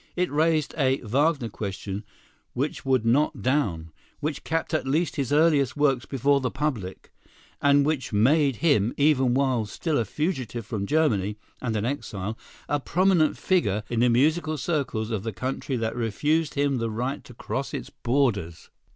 It 0.15 0.31
raised 0.31 0.73
a 0.79 0.99
"Wagner 1.01 1.47
question" 1.47 2.03
which 2.53 2.83
would 2.83 3.05
not 3.05 3.43
down; 3.43 3.91
which 4.19 4.43
kept 4.43 4.73
at 4.73 4.87
least 4.87 5.15
his 5.15 5.31
earlier 5.31 5.67
works 5.75 6.07
before 6.07 6.41
the 6.41 6.49
public; 6.49 7.13
and 7.61 7.85
which 7.85 8.11
made 8.11 8.55
him, 8.65 8.95
even 8.97 9.35
while 9.35 9.67
still 9.67 9.99
a 9.99 10.05
fugitive 10.05 10.65
from 10.65 10.87
Germany, 10.87 11.37
and 11.61 11.75
an 11.75 11.85
exile, 11.85 12.35
a 12.67 12.79
prominent 12.79 13.37
figure 13.37 13.83
in 13.91 13.99
the 13.99 14.09
musical 14.09 14.57
circles 14.57 15.11
of 15.11 15.21
the 15.21 15.31
country 15.31 15.75
that 15.75 15.95
refused 15.95 16.55
him 16.55 16.79
the 16.79 16.89
right 16.89 17.23
to 17.23 17.35
cross 17.35 17.71
its 17.71 17.91
borders. 17.91 18.71